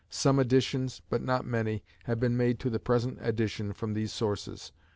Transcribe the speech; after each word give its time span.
Some 0.09 0.39
additions, 0.39 0.99
but 1.11 1.21
not 1.21 1.45
many, 1.45 1.83
have 2.05 2.19
been 2.19 2.35
made 2.35 2.57
to 2.61 2.71
the 2.71 2.79
present 2.79 3.19
edition 3.21 3.71
from 3.71 3.93
these 3.93 4.11
sources. 4.11 4.71